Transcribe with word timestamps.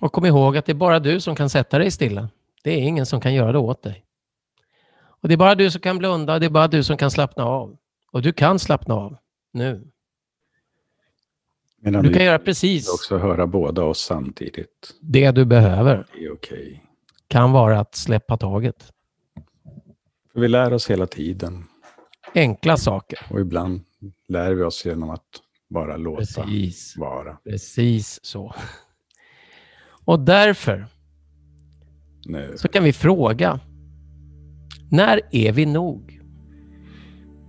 Och 0.00 0.12
kom 0.12 0.26
ihåg 0.26 0.56
att 0.56 0.66
det 0.66 0.72
är 0.72 0.74
bara 0.74 0.98
du 1.00 1.20
som 1.20 1.36
kan 1.36 1.50
sätta 1.50 1.78
dig 1.78 1.90
stilla. 1.90 2.28
Det 2.62 2.70
är 2.70 2.78
ingen 2.82 3.06
som 3.06 3.20
kan 3.20 3.34
göra 3.34 3.52
det 3.52 3.58
åt 3.58 3.82
dig. 3.82 4.04
Och 5.00 5.28
Det 5.28 5.34
är 5.34 5.38
bara 5.38 5.54
du 5.54 5.70
som 5.70 5.80
kan 5.80 5.98
blunda, 5.98 6.38
det 6.38 6.46
är 6.46 6.50
bara 6.50 6.68
du 6.68 6.84
som 6.84 6.96
kan 6.96 7.10
slappna 7.10 7.44
av. 7.44 7.76
Och 8.12 8.22
du 8.22 8.32
kan 8.32 8.58
slappna 8.58 8.94
av 8.94 9.16
nu. 9.52 9.86
Medan 11.82 12.02
Du 12.04 12.12
kan 12.14 12.24
göra 12.24 12.38
precis 12.38 12.88
också 12.94 13.18
höra 13.18 13.46
båda 13.46 13.84
oss 13.84 14.00
samtidigt. 14.00 14.94
det 15.00 15.30
du 15.30 15.44
behöver. 15.44 16.06
Det 16.14 16.24
är 16.24 16.32
okej. 16.32 16.84
Kan 17.28 17.52
vara 17.52 17.80
att 17.80 17.94
släppa 17.94 18.36
taget. 18.36 18.92
För 20.32 20.40
vi 20.40 20.48
lär 20.48 20.72
oss 20.72 20.90
hela 20.90 21.06
tiden. 21.06 21.64
Enkla 22.34 22.76
saker. 22.76 23.18
Och 23.30 23.40
ibland 23.40 23.80
lär 24.28 24.52
vi 24.52 24.62
oss 24.62 24.84
genom 24.84 25.10
att 25.10 25.24
bara 25.68 25.96
låta 25.96 26.16
Precis. 26.42 26.96
vara. 26.96 27.36
Precis 27.44 28.20
så. 28.24 28.54
Och 30.10 30.20
därför 30.20 30.86
Nu. 32.26 32.52
så 32.56 32.68
kan 32.68 32.84
vi 32.84 32.92
fråga. 32.92 33.60
När 34.90 35.20
är 35.30 35.52
vi 35.52 35.66
nog? 35.66 36.20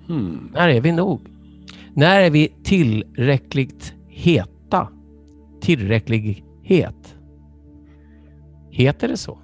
Hmm. 0.08 0.50
När 0.54 0.70
är 0.70 0.82
vi 0.82 0.92
nog? 0.92 1.22
När 1.94 2.22
är 2.22 2.30
vi 2.30 2.54
tillräckligt 2.64 3.94
heta? 4.08 4.88
Tillräcklig 5.62 6.46
het? 6.64 7.16
Heter 8.70 9.08
det 9.08 9.18
så? 9.18 9.40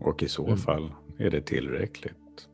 Och 0.00 0.22
i 0.22 0.28
så 0.28 0.46
Mm. 0.46 0.58
fall 0.58 0.90
är 1.18 1.30
det 1.30 1.40
tillräckligt. 1.40 2.48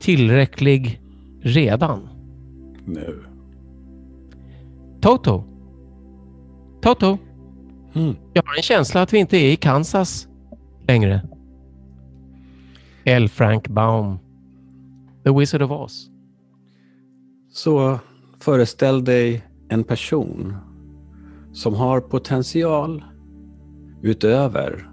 Tillräcklig 0.00 1.00
redan? 1.40 2.08
Nu. 2.86 3.24
Toto? 5.00 5.55
Toto? 6.86 7.18
Hmm. 7.92 8.16
Jag 8.32 8.42
har 8.42 8.56
en 8.56 8.62
känsla 8.62 9.02
att 9.02 9.12
vi 9.12 9.18
inte 9.18 9.36
är 9.36 9.52
i 9.52 9.56
Kansas 9.56 10.28
längre. 10.88 11.28
L. 13.04 13.28
Frank 13.28 13.68
Baum. 13.68 14.18
The 15.24 15.30
Wizard 15.30 15.62
of 15.62 15.70
Oz. 15.70 16.10
Så 17.52 17.98
föreställ 18.40 19.04
dig 19.04 19.44
en 19.68 19.84
person 19.84 20.56
som 21.52 21.74
har 21.74 22.00
potential 22.00 23.04
utöver 24.02 24.90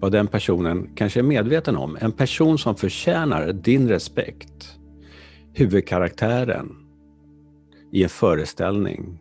vad 0.00 0.12
den 0.12 0.26
personen 0.26 0.90
kanske 0.94 1.20
är 1.20 1.24
medveten 1.24 1.76
om. 1.76 1.98
En 2.00 2.12
person 2.12 2.58
som 2.58 2.76
förtjänar 2.76 3.52
din 3.52 3.88
respekt. 3.88 4.78
Huvudkaraktären 5.52 6.76
i 7.92 8.02
en 8.02 8.08
föreställning 8.08 9.18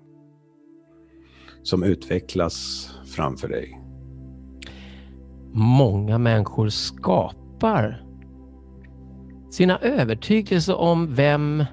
som 1.68 1.84
utvecklas 1.84 2.90
framför 3.06 3.48
dig. 3.48 3.82
Många 5.54 6.18
människor 6.18 6.70
skapar 6.70 8.04
sina 9.52 9.78
övertygelser 9.80 10.76
om 10.76 11.16
vem 11.16 11.66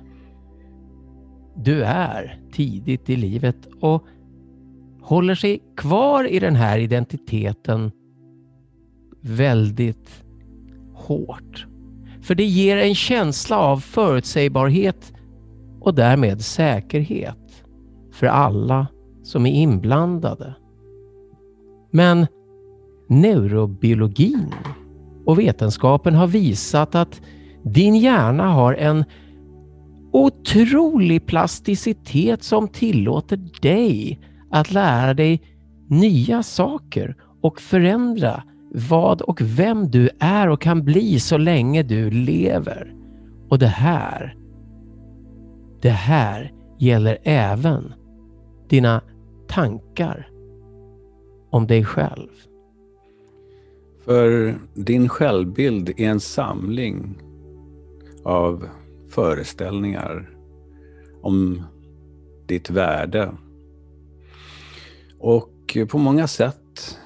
du 1.56 1.83
är 1.84 2.41
tidigt 2.53 3.11
i 3.11 3.17
livet 3.17 3.69
och 3.81 4.05
håller 5.03 5.34
sig 5.34 5.62
kvar 5.77 6.25
i 6.25 6.39
den 6.39 6.56
här 6.56 6.78
identiteten 6.78 7.91
väldigt 9.20 10.25
hårt. 10.95 11.67
För 12.22 12.34
det 12.34 12.45
ger 12.45 12.77
en 12.77 12.95
känsla 12.95 13.59
av 13.59 13.77
förutsägbarhet 13.77 15.12
och 15.81 15.95
därmed 15.95 16.41
säkerhet 16.41 17.65
för 18.12 18.27
alla 18.27 18.87
som 19.25 19.47
är 19.47 19.50
inblandade. 19.50 20.55
Men 21.91 22.27
neurobiologin 23.08 24.55
och 25.25 25.39
vetenskapen 25.39 26.15
har 26.15 26.26
visat 26.26 26.94
att 26.94 27.21
din 27.62 27.97
hjärna 27.97 28.48
har 28.48 28.75
en 28.75 29.04
otrolig 30.12 31.26
plasticitet 31.26 32.43
som 32.43 32.69
tillåter 32.69 33.60
dig 33.62 34.21
att 34.50 34.71
lära 34.71 35.15
dig 35.15 35.43
nya 35.88 36.43
saker 36.43 37.16
och 37.41 37.60
förändra 37.60 38.43
vad 38.75 39.22
och 39.22 39.41
vem 39.41 39.91
du 39.91 40.10
är 40.21 40.48
och 40.48 40.60
kan 40.60 40.84
bli 40.84 41.21
så 41.21 41.38
länge 41.38 41.82
du 41.82 42.10
lever. 42.10 42.94
Och 43.48 43.59
det 43.59 43.66
här, 43.66 44.37
det 45.82 45.91
här 45.91 46.53
gäller 46.78 47.19
även 47.22 47.93
dina 48.69 49.03
tankar 49.49 50.31
om 51.50 51.66
dig 51.66 51.84
själv. 51.84 52.28
För 54.05 54.59
din 54.75 55.09
självbild 55.09 55.88
är 55.88 56.09
en 56.09 56.21
samling 56.21 57.22
av 58.25 58.69
föreställningar 59.09 60.31
om 61.22 61.62
ditt 62.47 62.71
värde. 62.71 63.33
Och 65.19 65.78
på 65.88 65.99
många 65.99 66.27
sätt 66.27 66.99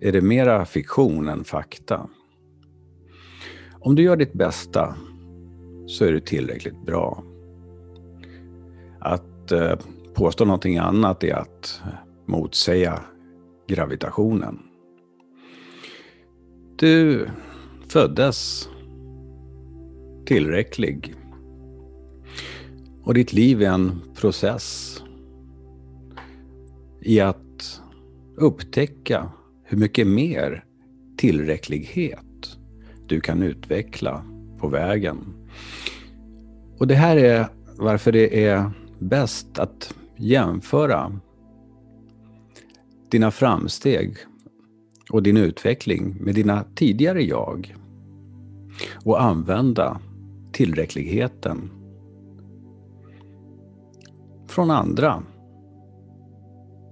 är 0.00 0.12
det 0.12 0.20
mera 0.20 0.64
fiktion 0.64 1.28
än 1.28 1.44
fakta. 1.44 2.08
Om 3.80 3.94
du 3.94 4.02
gör 4.02 4.16
ditt 4.16 4.32
bästa 4.32 4.94
så 5.86 6.04
är 6.04 6.12
du 6.12 6.20
tillräckligt 6.20 6.86
bra. 6.86 7.22
Att 9.00 9.52
eh, 9.52 9.78
påstå 10.16 10.44
någonting 10.44 10.78
annat 10.78 11.24
är 11.24 11.34
att 11.34 11.82
motsäga 12.26 13.00
gravitationen. 13.66 14.58
Du 16.76 17.28
föddes 17.88 18.68
tillräcklig. 20.26 21.14
Och 23.02 23.14
ditt 23.14 23.32
liv 23.32 23.62
är 23.62 23.70
en 23.70 24.00
process 24.14 24.98
i 27.00 27.20
att 27.20 27.82
upptäcka 28.36 29.30
hur 29.64 29.78
mycket 29.78 30.06
mer 30.06 30.64
tillräcklighet 31.16 32.58
du 33.06 33.20
kan 33.20 33.42
utveckla 33.42 34.24
på 34.58 34.68
vägen. 34.68 35.18
Och 36.78 36.86
det 36.86 36.94
här 36.94 37.16
är 37.16 37.46
varför 37.78 38.12
det 38.12 38.44
är 38.44 38.70
bäst 38.98 39.58
att 39.58 39.94
jämföra 40.16 41.20
dina 43.08 43.30
framsteg 43.30 44.16
och 45.10 45.22
din 45.22 45.36
utveckling 45.36 46.16
med 46.20 46.34
dina 46.34 46.64
tidigare 46.74 47.22
jag 47.22 47.76
och 49.04 49.22
använda 49.22 50.00
tillräckligheten 50.52 51.70
från 54.48 54.70
andra 54.70 55.22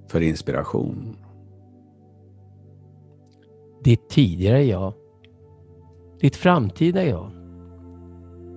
för 0.08 0.20
inspiration. 0.20 1.16
Ditt 3.84 4.08
tidigare 4.08 4.64
jag, 4.64 4.94
ditt 6.20 6.36
framtida 6.36 7.04
jag 7.04 7.30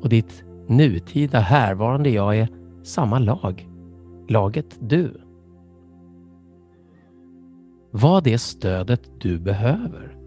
och 0.02 0.10
ditt 0.10 0.44
nutida 0.68 1.40
härvarande 1.40 2.10
jag 2.10 2.38
är 2.38 2.48
samma 2.84 3.20
lag. 3.20 3.77
Laget 4.28 4.78
du. 4.80 5.22
Vad 7.92 8.24
det 8.24 8.38
stödet 8.38 9.02
du 9.20 9.40
behöver. 9.40 10.18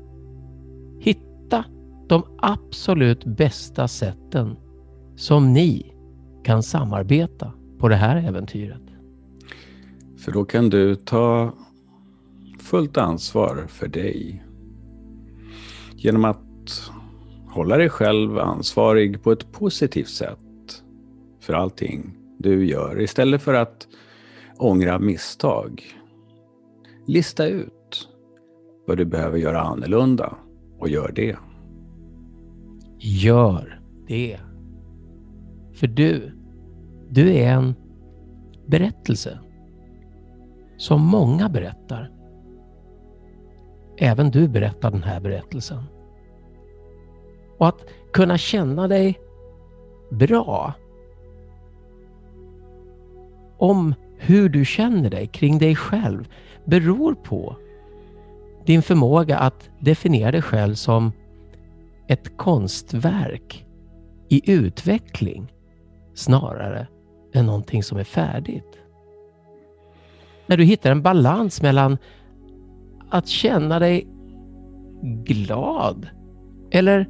Hitta 1.00 1.65
de 2.09 2.22
absolut 2.38 3.25
bästa 3.25 3.88
sätten 3.88 4.56
som 5.16 5.53
ni 5.53 5.94
kan 6.44 6.62
samarbeta 6.62 7.53
på 7.78 7.88
det 7.88 7.97
här 7.97 8.16
äventyret. 8.16 8.83
För 10.19 10.32
då 10.32 10.44
kan 10.44 10.70
du 10.70 10.96
ta 10.96 11.55
fullt 12.58 12.96
ansvar 12.96 13.67
för 13.69 13.88
dig. 13.88 14.44
Genom 15.96 16.25
att 16.25 16.91
hålla 17.49 17.76
dig 17.76 17.88
själv 17.88 18.38
ansvarig 18.38 19.23
på 19.23 19.32
ett 19.32 19.53
positivt 19.53 20.08
sätt 20.08 20.38
för 21.41 21.53
allting 21.53 22.19
du 22.42 22.66
gör 22.66 23.00
istället 23.00 23.42
för 23.42 23.54
att 23.54 23.88
ångra 24.58 24.98
misstag. 24.98 25.82
Lista 27.06 27.46
ut 27.46 28.08
vad 28.87 28.96
du 28.96 29.04
behöver 29.04 29.38
göra 29.38 29.60
annorlunda 29.60 30.37
och 30.78 30.88
gör 30.88 31.12
det. 31.12 31.37
Gör 32.98 33.81
det. 34.06 34.40
För 35.75 35.87
du, 35.87 36.32
du 37.10 37.34
är 37.34 37.52
en 37.52 37.75
berättelse 38.66 39.38
som 40.76 41.02
många 41.06 41.48
berättar. 41.48 42.10
Även 43.98 44.31
du 44.31 44.48
berättar 44.48 44.90
den 44.90 45.02
här 45.02 45.20
berättelsen. 45.20 45.82
Och 47.58 47.69
att 47.69 47.84
kunna 48.12 48.38
känna 48.38 48.88
dig 48.88 49.20
bra 50.10 50.75
om 53.60 53.94
hur 54.18 54.48
du 54.48 54.64
känner 54.64 55.10
dig 55.10 55.26
kring 55.26 55.58
dig 55.58 55.76
själv 55.76 56.28
beror 56.64 57.14
på 57.14 57.56
din 58.66 58.82
förmåga 58.82 59.38
att 59.38 59.70
definiera 59.78 60.30
dig 60.30 60.42
själv 60.42 60.74
som 60.74 61.12
ett 62.08 62.36
konstverk 62.36 63.66
i 64.28 64.52
utveckling 64.52 65.52
snarare 66.14 66.86
än 67.34 67.46
någonting 67.46 67.82
som 67.82 67.98
är 67.98 68.04
färdigt. 68.04 68.78
När 70.46 70.56
du 70.56 70.64
hittar 70.64 70.90
en 70.90 71.02
balans 71.02 71.62
mellan 71.62 71.98
att 73.10 73.28
känna 73.28 73.78
dig 73.78 74.06
glad 75.24 76.08
eller 76.70 77.08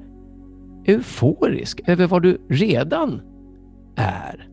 euforisk 0.87 1.81
över 1.87 2.07
vad 2.07 2.23
du 2.23 2.41
redan 2.49 3.21
är. 3.97 4.50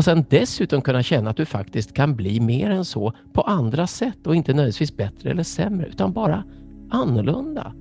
Och 0.00 0.04
sen 0.04 0.24
dessutom 0.30 0.82
kunna 0.82 1.02
känna 1.02 1.30
att 1.30 1.36
du 1.36 1.44
faktiskt 1.44 1.92
kan 1.92 2.16
bli 2.16 2.40
mer 2.40 2.70
än 2.70 2.84
så 2.84 3.12
på 3.32 3.42
andra 3.42 3.86
sätt 3.86 4.26
och 4.26 4.36
inte 4.36 4.52
nödvändigtvis 4.52 4.96
bättre 4.96 5.30
eller 5.30 5.42
sämre 5.42 5.86
utan 5.86 6.12
bara 6.12 6.44
annorlunda. 6.90 7.74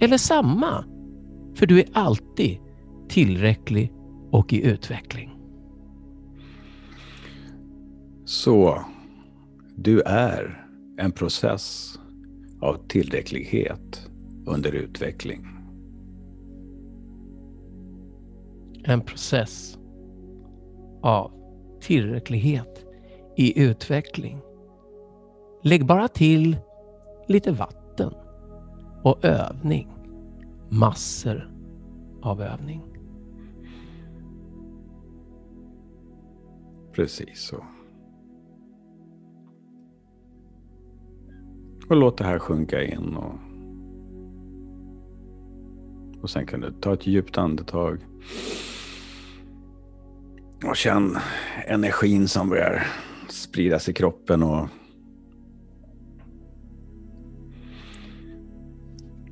Eller 0.00 0.18
samma. 0.18 0.84
För 1.54 1.66
du 1.66 1.80
är 1.80 1.86
alltid 1.92 2.58
tillräcklig 3.08 3.92
och 4.30 4.52
i 4.52 4.66
utveckling. 4.66 5.38
Så, 8.24 8.80
du 9.76 10.00
är 10.00 10.66
en 10.98 11.12
process 11.12 11.98
av 12.60 12.88
tillräcklighet 12.88 14.10
under 14.46 14.72
utveckling. 14.72 15.46
En 18.84 19.00
process 19.00 19.78
av 21.02 21.36
tillräcklighet 21.86 22.86
i 23.36 23.62
utveckling. 23.62 24.40
Lägg 25.62 25.86
bara 25.86 26.08
till 26.08 26.56
lite 27.28 27.52
vatten 27.52 28.14
och 29.02 29.24
övning. 29.24 29.88
Massor 30.68 31.50
av 32.22 32.42
övning. 32.42 32.82
Precis 36.92 37.40
så. 37.40 37.64
Och 41.88 41.96
låt 41.96 42.18
det 42.18 42.24
här 42.24 42.38
sjunka 42.38 42.82
in. 42.82 43.16
Och, 43.16 43.34
och 46.22 46.30
sen 46.30 46.46
kan 46.46 46.60
du 46.60 46.72
ta 46.72 46.92
ett 46.94 47.06
djupt 47.06 47.38
andetag. 47.38 47.98
Och 50.64 50.76
känn 50.76 51.18
energin 51.66 52.28
som 52.28 52.48
börjar 52.48 52.86
spridas 53.28 53.88
i 53.88 53.92
kroppen. 53.92 54.42
Och, 54.42 54.68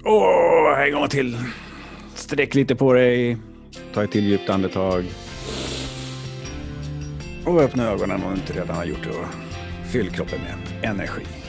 Åh, 0.05 0.81
en 0.87 0.93
gång 0.93 1.09
till. 1.09 1.37
Sträck 2.15 2.55
lite 2.55 2.77
på 2.77 2.93
dig. 2.93 3.37
Ta 3.95 4.05
ett 4.05 4.13
till 4.13 4.25
djupt 4.25 4.51
andetag. 4.51 5.05
Och 7.47 7.61
öppna 7.61 7.91
ögonen 7.91 8.23
om 8.23 8.35
du 8.35 8.41
inte 8.41 8.53
redan 8.53 8.77
har 8.77 8.85
gjort 8.85 9.05
det. 9.05 9.11
Och 9.11 9.27
fyll 9.93 10.11
kroppen 10.11 10.39
med 10.41 10.91
energi. 10.91 11.44